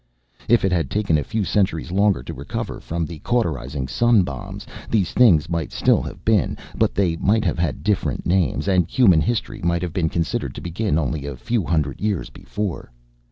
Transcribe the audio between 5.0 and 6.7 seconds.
things might still have been.